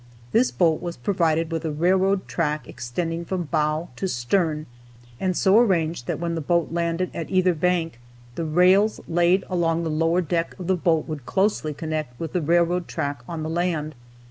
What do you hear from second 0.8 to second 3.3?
was provided with a railroad track extending